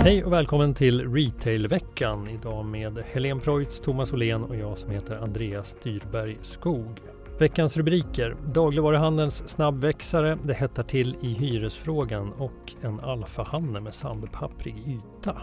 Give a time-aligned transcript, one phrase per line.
[0.00, 2.28] Hej och välkommen till Retailveckan.
[2.28, 7.00] Idag med Helene Preutz, Thomas Åhlén och jag som heter Andreas Dyrberg Skog.
[7.38, 8.36] Veckans rubriker.
[8.54, 15.36] Dagligvaruhandelns snabbväxare, det hettar till i hyresfrågan och en alfahanne med sandpapprig yta.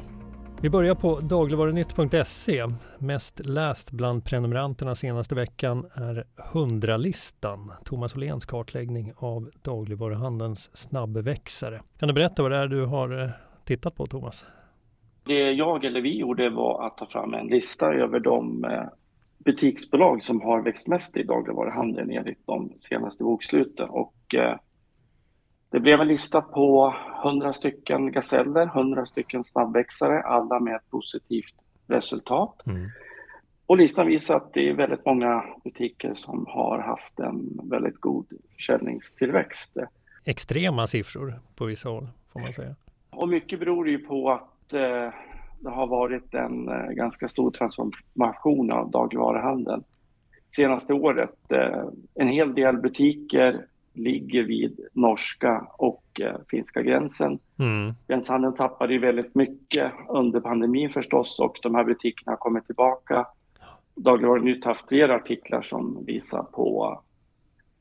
[0.61, 2.65] Vi börjar på dagligvarunytt.se.
[2.97, 11.81] Mest läst bland prenumeranterna senaste veckan är 100-listan, Thomas Åhléns kartläggning av dagligvaruhandelns snabbväxare.
[11.99, 13.29] Kan du berätta vad det är du har eh,
[13.65, 14.45] tittat på Thomas?
[15.23, 18.83] Det jag eller vi gjorde var att ta fram en lista över de eh,
[19.37, 23.89] butiksbolag som har växt mest i dagligvaruhandeln enligt de senaste boksluten.
[23.89, 24.57] Och eh,
[25.69, 31.55] det blev en lista på 100 stycken gaseller, 100 stycken snabbväxare, alla med ett positivt
[31.87, 32.67] resultat.
[32.67, 32.89] Mm.
[33.65, 38.27] Och listan visar att det är väldigt många butiker som har haft en väldigt god
[38.55, 39.77] försäljningstillväxt.
[40.25, 42.75] Extrema siffror på vissa håll får man säga.
[43.15, 45.13] Och mycket beror ju på att eh,
[45.59, 49.83] det har varit en eh, ganska stor transformation av dagligvaruhandeln
[50.55, 51.51] senaste året.
[51.51, 51.83] Eh,
[52.15, 57.39] en hel del butiker ligger vid norska och finska gränsen.
[57.59, 57.93] Mm.
[58.07, 63.27] Gränshandeln tappade ju väldigt mycket under pandemin förstås och de här butikerna har kommit tillbaka.
[63.95, 66.99] Dagligvarunytt har haft flera artiklar som visar på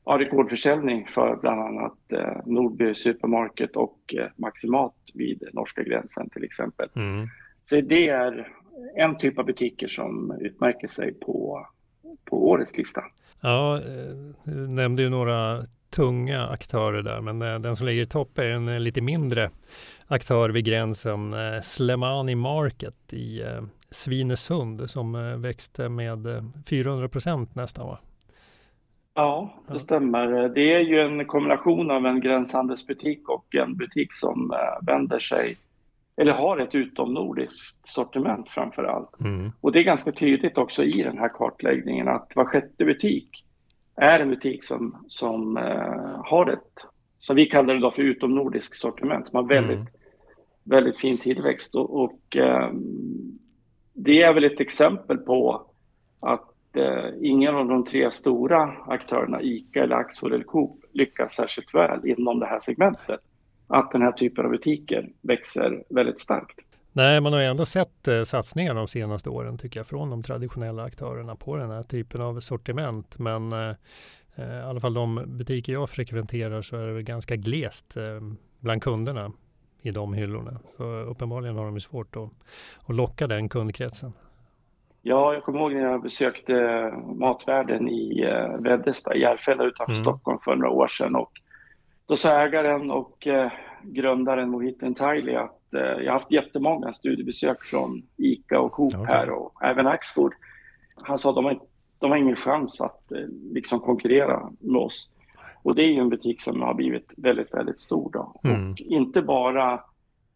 [0.05, 6.43] ja, rekordförsäljning för bland annat eh, Nordby Supermarket och eh, Maximat vid norska gränsen till
[6.43, 6.89] exempel.
[6.95, 7.27] Mm.
[7.63, 8.47] Så det är
[8.95, 11.67] en typ av butiker som utmärker sig på,
[12.25, 13.03] på årets lista.
[13.41, 13.81] Ja, eh,
[14.43, 18.49] du nämnde ju några tunga aktörer där, men eh, den som ligger i topp är
[18.49, 19.49] en eh, lite mindre
[20.07, 23.43] aktör vid gränsen, Slemani Market i
[23.89, 26.27] Svinesund som växte med
[26.69, 27.99] 400 procent nästan va?
[29.15, 30.49] Ja, det stämmer.
[30.49, 35.57] Det är ju en kombination av en gränshandelsbutik och en butik som vänder sig
[36.17, 39.19] eller har ett utomnordiskt sortiment framför allt.
[39.19, 39.51] Mm.
[39.61, 43.45] Och det är ganska tydligt också i den här kartläggningen att var sjätte butik
[43.95, 46.85] är en butik som, som uh, har ett,
[47.19, 49.91] som vi kallar det då för utomnordisk sortiment, som har väldigt, mm.
[50.63, 51.75] väldigt fin tillväxt.
[51.75, 53.39] Och, och um,
[53.93, 55.65] det är väl ett exempel på
[56.19, 61.73] att eh, ingen av de tre stora aktörerna, ICA, eller Axfood eller Coop, lyckas särskilt
[61.73, 63.19] väl inom det här segmentet
[63.67, 66.59] att den här typen av butiker växer väldigt starkt.
[66.91, 70.23] Nej, man har ju ändå sett eh, satsningar de senaste åren tycker jag från de
[70.23, 73.19] traditionella aktörerna på den här typen av sortiment.
[73.19, 73.69] Men eh,
[74.35, 78.03] eh i alla fall de butiker jag frekventerar så är det ganska glest eh,
[78.59, 79.31] bland kunderna
[79.81, 80.59] i de hyllorna.
[80.77, 82.29] Så uppenbarligen har de ju svårt att,
[82.85, 84.13] att locka den kundkretsen.
[85.07, 86.53] Ja, jag kommer ihåg när jag besökte
[87.15, 90.03] Matvärden i eh, Veddesta, i Järfälla utanför mm.
[90.03, 91.15] Stockholm för några år sedan.
[91.15, 91.31] Och
[92.05, 93.51] då sa ägaren och eh,
[93.83, 99.05] grundaren Mohit Ntaili att eh, jag har haft jättemånga studiebesök från ICA och Coop okay.
[99.05, 100.33] här och även Axfood.
[100.95, 101.59] Han sa att de har,
[101.99, 105.09] de har ingen chans att eh, liksom konkurrera med oss.
[105.63, 108.41] Och det är ju en butik som har blivit väldigt, väldigt stor då.
[108.43, 108.71] Mm.
[108.71, 109.79] Och inte bara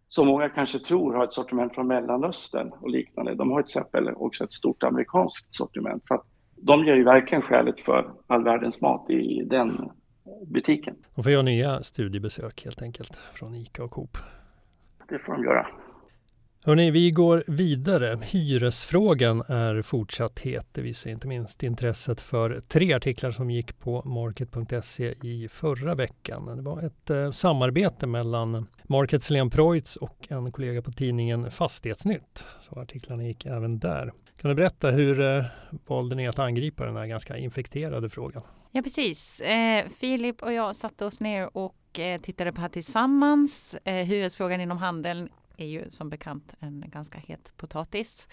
[0.09, 3.35] som många kanske tror har ett sortiment från Mellanöstern och liknande.
[3.35, 6.05] De har till exempel också ett stort amerikanskt sortiment.
[6.05, 6.23] Så
[6.55, 9.91] de gör ju verkligen skälet för all världens mat i den
[10.47, 10.95] butiken.
[11.15, 14.17] De får göra nya studiebesök helt enkelt från ICA och Coop.
[15.09, 15.67] Det får de göra.
[16.63, 18.19] Hörrni, vi går vidare.
[18.23, 20.67] Hyresfrågan är fortsatt het.
[20.71, 26.55] Det visar inte minst intresset för tre artiklar som gick på market.se i förra veckan.
[26.55, 32.45] Det var ett eh, samarbete mellan Markets Helene Preutz och en kollega på tidningen Fastighetsnytt.
[32.61, 34.13] Så artiklarna gick även där.
[34.41, 35.45] Kan du berätta hur eh,
[35.87, 38.43] valde ni att angripa den här ganska infekterade frågan?
[38.71, 39.41] Ja, precis.
[39.41, 43.77] Eh, Filip och jag satte oss ner och eh, tittade på här tillsammans.
[43.83, 45.29] Eh, hyresfrågan inom handeln
[45.61, 48.27] är ju som bekant en ganska het potatis.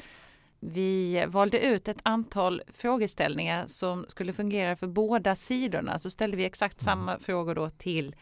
[0.60, 5.98] Vi valde ut ett antal frågeställningar som skulle fungera för båda sidorna.
[5.98, 6.84] Så ställde vi exakt mm.
[6.84, 8.16] samma frågor då till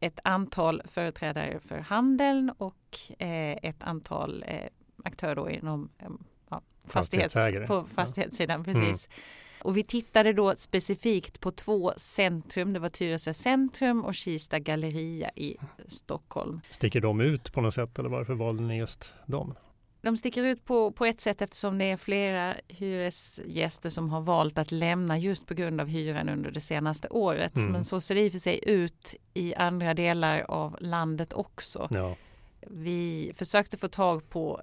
[0.00, 4.68] ett antal företrädare för handeln och eh, ett antal eh,
[5.04, 6.08] aktörer inom eh,
[6.50, 7.34] ja, fastighets,
[7.66, 8.64] på fastighetssidan.
[8.64, 9.08] Precis.
[9.08, 9.22] Mm.
[9.62, 12.72] Och vi tittade då specifikt på två centrum.
[12.72, 15.56] Det var Tyresö centrum och Kista galleria i
[15.86, 16.60] Stockholm.
[16.70, 19.54] Sticker de ut på något sätt eller varför valde ni just dem?
[20.02, 24.58] De sticker ut på, på ett sätt eftersom det är flera hyresgäster som har valt
[24.58, 27.56] att lämna just på grund av hyran under det senaste året.
[27.56, 27.72] Mm.
[27.72, 31.88] Men så ser det i och för sig ut i andra delar av landet också.
[31.90, 32.16] Ja.
[32.60, 34.60] Vi försökte få tag på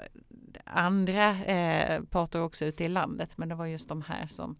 [0.64, 4.58] andra eh, parter också ute i landet men det var just de här som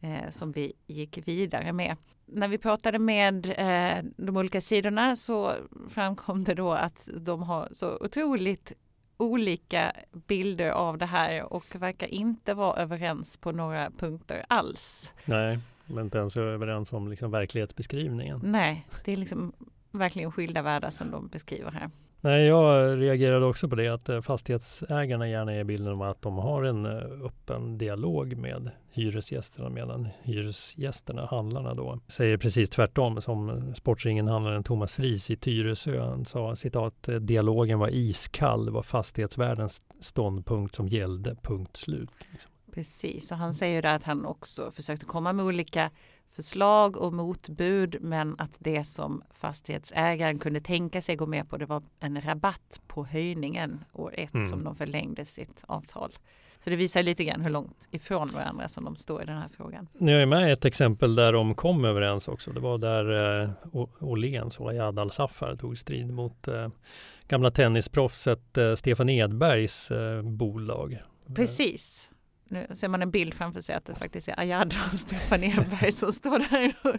[0.00, 1.96] eh, som vi gick vidare med.
[2.26, 5.52] När vi pratade med eh, de olika sidorna så
[5.88, 8.72] framkom det då att de har så otroligt
[9.16, 9.92] olika
[10.26, 15.12] bilder av det här och verkar inte vara överens på några punkter alls.
[15.24, 18.40] Nej, men inte ens överens om liksom verklighetsbeskrivningen.
[18.44, 19.52] Nej, det är liksom
[19.90, 21.90] verkligen skilda världar som de beskriver här.
[22.22, 26.38] Nej, jag reagerade också på det att eh, fastighetsägarna gärna ger bilden om att de
[26.38, 33.72] har en eh, öppen dialog med hyresgästerna medan hyresgästerna, handlarna då, säger precis tvärtom som
[33.74, 36.00] Sportringen-handlaren Thomas Fries i Tyresö.
[36.00, 42.10] Han sa citat, dialogen var iskall, det var fastighetsvärdens ståndpunkt som gällde, punkt slut.
[42.74, 45.90] Precis, och han säger att han också försökte komma med olika
[46.30, 51.66] förslag och motbud men att det som fastighetsägaren kunde tänka sig gå med på det
[51.66, 54.46] var en rabatt på höjningen år ett mm.
[54.46, 56.12] som de förlängde sitt avtal.
[56.64, 59.48] Så det visar lite grann hur långt ifrån varandra som de står i den här
[59.56, 59.88] frågan.
[59.98, 62.50] Nu är med ett exempel där de kom överens också.
[62.52, 63.50] Det var där eh,
[64.00, 66.68] Åhléns och Ayad Al-Safar tog strid mot eh,
[67.28, 71.02] gamla tennisproffset eh, Stefan Edbergs eh, bolag.
[71.34, 72.10] Precis.
[72.50, 75.92] Nu ser man en bild framför sig att det faktiskt är Ayad och Stefan Edberg
[75.92, 76.96] som står där och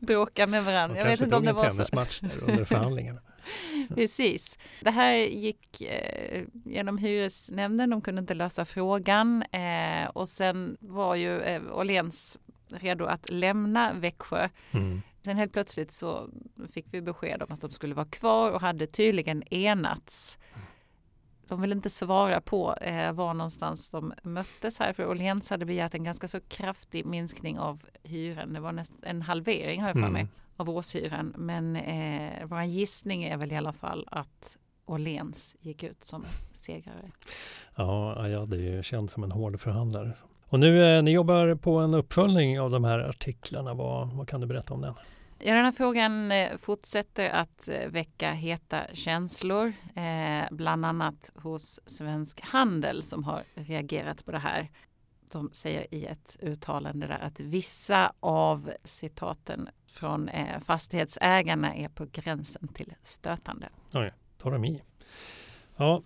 [0.00, 0.98] bråkar med varandra.
[0.98, 1.70] Jag vet inte om det var så.
[1.70, 3.20] tennismatch under förhandlingarna.
[3.94, 4.58] Precis.
[4.80, 11.14] Det här gick eh, genom hyresnämnden, de kunde inte lösa frågan eh, och sen var
[11.14, 12.38] ju eh, Åhléns
[12.68, 14.48] redo att lämna Växjö.
[14.70, 15.02] Mm.
[15.24, 16.30] Sen helt plötsligt så
[16.72, 20.38] fick vi besked om att de skulle vara kvar och hade tydligen enats.
[21.50, 25.94] De vill inte svara på eh, var någonstans de möttes här för Åhléns hade begärt
[25.94, 28.52] en ganska så kraftig minskning av hyran.
[28.52, 30.32] Det var näst, en halvering har jag för mig mm.
[30.56, 31.34] av årshyran.
[31.36, 37.10] Men eh, vår gissning är väl i alla fall att Åhléns gick ut som segrare.
[37.74, 40.12] Ja, ja, det är ju känt som en hård förhandlare.
[40.48, 43.74] Och nu, eh, ni jobbar på en uppföljning av de här artiklarna.
[43.74, 44.94] Vad, vad kan du berätta om den?
[45.42, 51.80] Ja, den här frågan eh, fortsätter att eh, väcka heta känslor, eh, bland annat hos
[51.86, 54.70] Svensk Handel som har reagerat på det här.
[55.32, 62.06] De säger i ett uttalande där att vissa av citaten från eh, fastighetsägarna är på
[62.12, 63.68] gränsen till stötande.
[63.94, 64.82] Oj, tar de i.
[65.76, 66.02] Ja,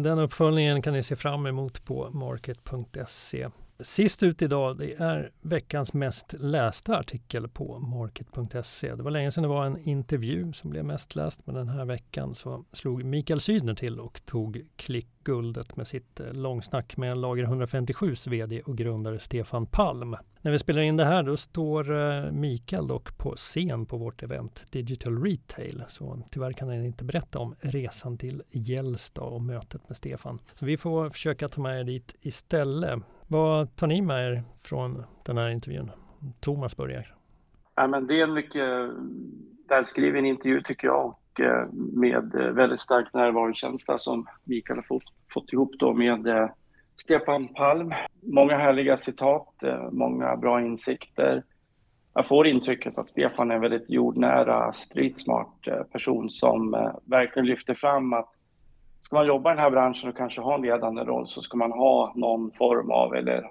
[0.00, 3.48] den uppföljningen kan ni se fram emot på market.se.
[3.80, 8.94] Sist ut idag det är veckans mest lästa artikel på market.se.
[8.94, 11.84] Det var länge sedan det var en intervju som blev mest läst men den här
[11.84, 17.44] veckan så slog Mikael Sydner till och tog klickguldet med sitt eh, långsnack med Lager
[17.44, 20.16] 157s vd och grundare Stefan Palm.
[20.40, 24.22] När vi spelar in det här då står eh, Mikael dock på scen på vårt
[24.22, 29.88] event Digital Retail så tyvärr kan han inte berätta om resan till Gällstad och mötet
[29.88, 30.38] med Stefan.
[30.54, 33.02] Så vi får försöka ta med er dit istället.
[33.34, 35.90] Vad tar ni med er från den här intervjun?
[36.40, 37.14] Thomas börjar.
[37.74, 38.90] Ja, men det är en mycket
[39.68, 45.02] välskriven intervju tycker jag och eh, med eh, väldigt stark närvarokänsla som Mikael har fått,
[45.34, 46.48] fått ihop då med eh,
[46.96, 47.94] Stefan Palm.
[48.22, 49.54] Många härliga citat,
[49.90, 51.42] många bra insikter.
[52.14, 56.70] Jag får intrycket att Stefan är en väldigt jordnära, streetsmart person som
[57.04, 58.32] verkligen lyfter fram att
[59.04, 61.56] ska man jobba i den här branschen och kanske ha en ledande roll så ska
[61.56, 63.50] man ha någon form av, eller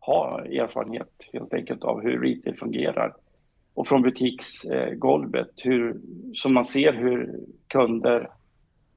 [0.00, 3.14] ha erfarenhet helt enkelt av hur retail fungerar.
[3.74, 6.00] Och från butiksgolvet, hur,
[6.34, 8.30] så man ser hur kunder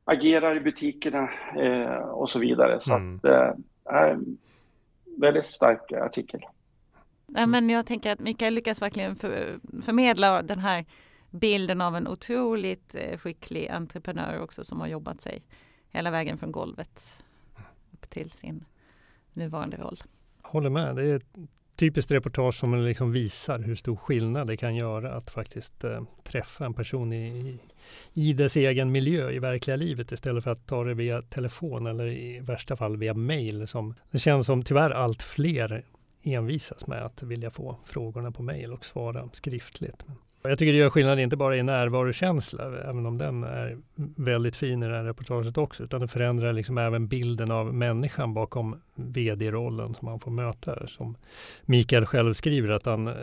[0.06, 2.80] agerar i butikerna eh, och så vidare.
[2.80, 3.16] Så mm.
[3.16, 4.18] att, eh,
[5.18, 6.42] väldigt stark artikel.
[7.28, 9.32] Ja, men jag tänker att Mikael lyckas verkligen för,
[9.82, 10.86] förmedla den här
[11.32, 15.44] bilden av en otroligt eh, skicklig entreprenör också som har jobbat sig
[15.92, 17.24] hela vägen från golvet
[17.92, 18.66] upp till sin
[19.34, 19.98] nuvarande roll.
[20.42, 20.96] Håller med.
[20.96, 25.30] Det är ett typiskt reportage som liksom visar hur stor skillnad det kan göra att
[25.30, 27.60] faktiskt eh, träffa en person i,
[28.14, 32.08] i dess egen miljö i verkliga livet istället för att ta det via telefon eller
[32.08, 33.68] i värsta fall via mail.
[33.68, 35.86] Som, det känns som tyvärr allt fler
[36.24, 40.06] envisas med att vilja få frågorna på mail och svara skriftligt.
[40.42, 43.78] Jag tycker det gör skillnad inte bara i närvarokänsla, även om den är
[44.16, 48.34] väldigt fin i det här reportaget också, utan det förändrar liksom även bilden av människan
[48.34, 50.88] bakom vd-rollen som man får möta.
[50.88, 51.16] Som
[51.66, 53.14] Mikael själv skriver att han eh,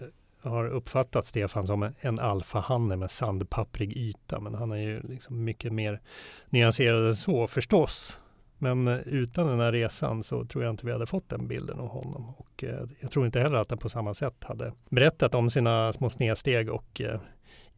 [0.42, 5.73] har uppfattat Stefan som en alfahanne med sandpapprig yta, men han är ju liksom mycket
[5.73, 6.00] mer
[6.50, 8.21] nyanserad än så förstås.
[8.64, 11.80] Men eh, utan den här resan så tror jag inte vi hade fått den bilden
[11.80, 12.35] av honom.
[12.37, 15.92] Och eh, jag tror inte heller att han på samma sätt hade berättat om sina
[15.92, 17.21] små snedsteg och eh,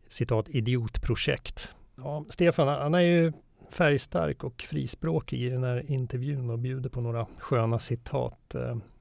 [0.09, 1.75] citat idiotprojekt.
[1.97, 3.33] Ja, Stefan, han är ju
[3.71, 8.55] färgstark och frispråkig i den här intervjun och bjuder på några sköna citat.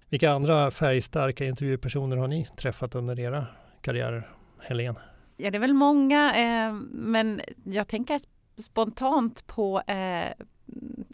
[0.10, 3.48] Vilka andra färgstarka intervjupersoner har ni träffat under era
[3.82, 5.00] karriärer, Helene?
[5.38, 8.20] Ja, det är väl många, eh, men jag tänker
[8.58, 10.46] spontant på eh,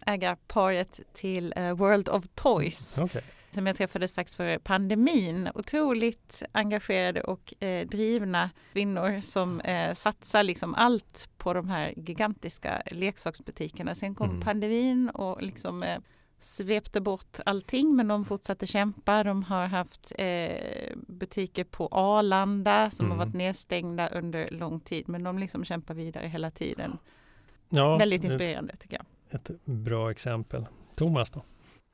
[0.06, 2.98] ägarparet till uh, World of Toys.
[2.98, 3.22] Okay.
[3.52, 5.50] Som jag träffade strax före pandemin.
[5.56, 12.82] Otroligt engagerade och eh, drivna kvinnor som eh, satsar liksom allt på de här gigantiska
[12.86, 13.96] leksaksbutikerna.
[13.96, 14.42] Sen kom mm.
[14.42, 16.00] pandemin och liksom eh,
[16.40, 19.24] svepte bort allting men de fortsatte kämpa.
[19.24, 23.18] De har haft eh, butiker på Arlanda som mm.
[23.18, 26.98] har varit nedstängda under lång tid men de liksom kämpar vidare hela tiden.
[27.70, 29.06] Ja, Väldigt inspirerande tycker jag.
[29.32, 30.66] Ett bra exempel.
[30.96, 31.42] Thomas då?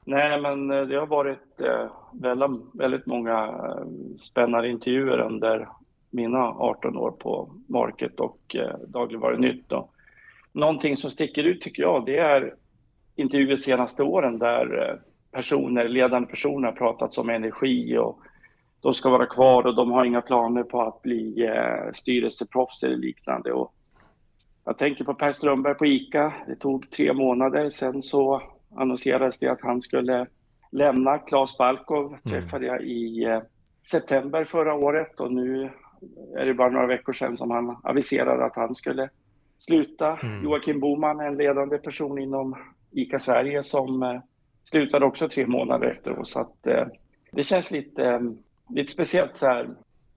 [0.06, 3.86] Nej, men eh, det har varit eh, väldigt, väldigt många eh,
[4.18, 5.68] spännande intervjuer under
[6.10, 9.72] mina 18 år på Market och eh, Dagligvarunytt.
[10.52, 12.54] Någonting som sticker ut tycker jag, det är
[13.16, 15.00] intervjuer de senaste åren där
[15.32, 18.20] personer, ledande personer har pratat om energi och
[18.82, 21.50] de ska vara kvar och de har inga planer på att bli
[21.94, 23.52] styrelseproffs eller liknande.
[23.52, 23.74] Och
[24.68, 26.34] jag tänker på Per Strömberg på ICA.
[26.48, 27.70] Det tog tre månader.
[27.70, 28.42] Sen så
[28.76, 30.28] annonserades det att han skulle
[30.72, 31.18] lämna.
[31.18, 32.20] Claes Balkov mm.
[32.24, 33.42] träffade jag i eh,
[33.92, 35.70] september förra året och nu
[36.38, 39.10] är det bara några veckor sedan som han aviserade att han skulle
[39.60, 40.18] sluta.
[40.18, 40.44] Mm.
[40.44, 42.56] Joakim Boman, en ledande person inom
[42.92, 44.20] ICA Sverige som eh,
[44.66, 46.32] slutade också tre månader efter oss.
[46.32, 46.88] Så att, eh,
[47.32, 48.34] det känns lite,
[48.70, 49.70] lite speciellt så här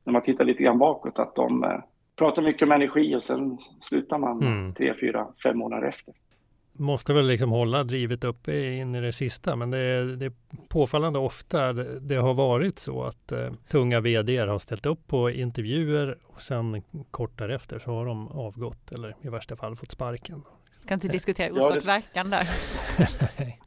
[0.04, 1.82] när man tittar lite grann bakåt att de
[2.20, 4.74] pratar mycket om energi och sen slutar man mm.
[4.74, 6.14] tre, fyra, fem månader efter.
[6.72, 10.32] Måste väl liksom hålla drivet uppe in i det sista, men det är, det är
[10.68, 15.30] påfallande ofta det, det har varit så att eh, tunga vd har ställt upp på
[15.30, 20.42] intervjuer och sen kort därefter så har de avgått eller i värsta fall fått sparken.
[20.78, 22.48] Ska inte diskutera orsak och verkan där.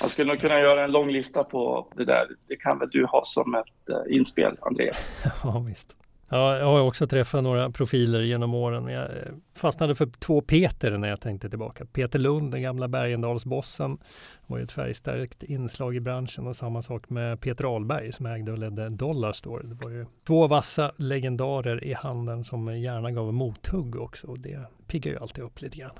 [0.00, 2.28] Man skulle nog kunna göra en lång lista på det där.
[2.48, 5.08] Det kan väl du ha som ett uh, inspel, Andreas?
[5.44, 5.96] ja, visst.
[6.30, 8.84] Ja, jag har också träffat några profiler genom åren.
[8.84, 11.84] Men jag eh, fastnade för två Peter när jag tänkte tillbaka.
[11.84, 13.98] Peter Lund, den gamla Bergendalsbossen,
[14.46, 18.52] var ju ett färgstarkt inslag i branschen och samma sak med Peter Ahlberg som ägde
[18.52, 19.66] och ledde Dollarstore.
[19.66, 24.60] Det var ju två vassa legendarer i handeln som gärna gav mothugg också och det
[24.86, 25.98] piggar ju alltid upp lite grann.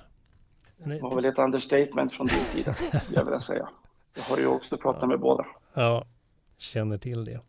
[0.85, 3.69] Det var väl ett understatement från din sida, skulle jag vilja säga.
[4.17, 5.09] Jag har ju också pratat ja.
[5.09, 5.47] med båda.
[5.75, 6.05] Ja,
[6.59, 7.41] känner till det.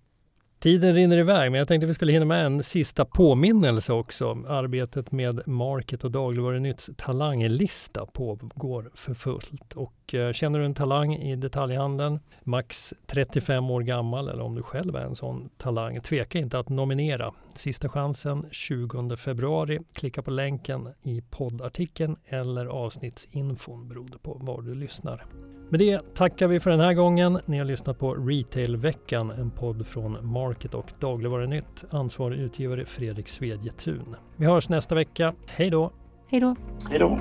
[0.59, 4.31] Tiden rinner iväg, men jag tänkte vi skulle hinna med en sista påminnelse också.
[4.47, 9.73] Arbetet med Market och Dagligvarunytts talanglista pågår för fullt.
[9.75, 14.63] Och eh, känner du en talang i detaljhandeln, max 35 år gammal eller om du
[14.63, 17.33] själv är en sån talang, tveka inte att nominera.
[17.53, 19.79] Sista chansen 20 februari.
[19.93, 25.25] Klicka på länken i poddartikeln eller avsnittsinfon beroende på var du lyssnar.
[25.71, 27.39] Med det tackar vi för den här gången.
[27.45, 31.85] Ni har lyssnat på Retailveckan, en podd från Market och Dagligvarunytt.
[31.89, 34.15] Ansvarig utgivare Fredrik Svedjetun.
[34.35, 35.33] Vi hörs nästa vecka.
[35.45, 35.91] Hej då!
[36.31, 36.55] Hej då!
[36.89, 37.19] Hej då!